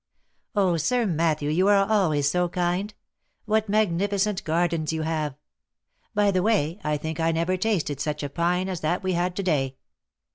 [0.55, 0.77] "Oh!
[0.77, 2.91] Sir Matthew, you are always so kind!
[3.45, 5.35] What magnificent gardens you have!
[6.15, 9.35] By the way, I think I never tasted such a pine as that we had
[9.35, 9.75] to day.